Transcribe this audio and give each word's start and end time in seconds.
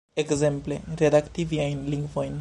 Ekzemple, 0.21 0.79
redakti 1.03 1.47
viajn 1.55 1.87
lingvojn 1.97 2.29